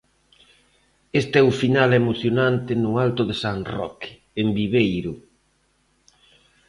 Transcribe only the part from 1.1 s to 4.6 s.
Este é o final emocionante no Alto de San Roque, en